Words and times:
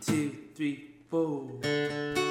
two, 0.00 0.32
three, 0.54 0.90
four. 1.10 2.25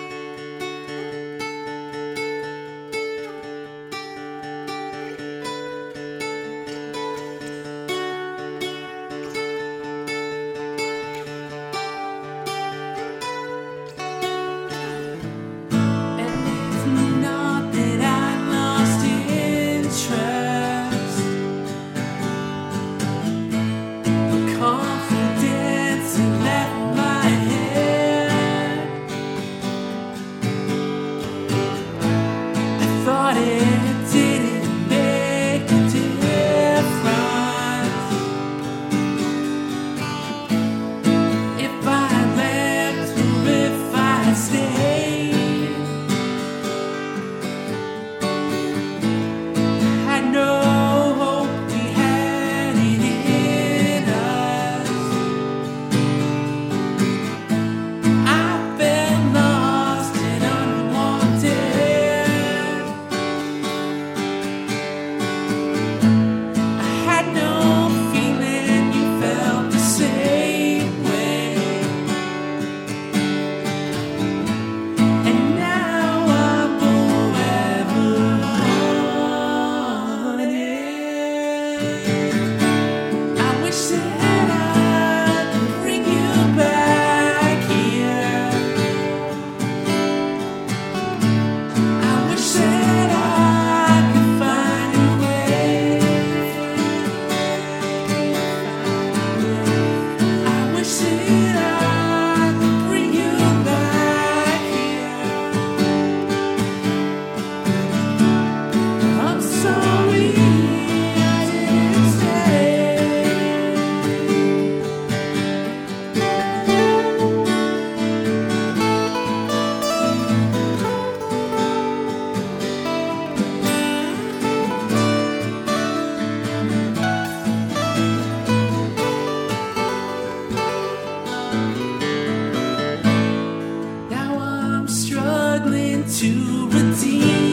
To 136.20 136.70
redeem 136.70 137.45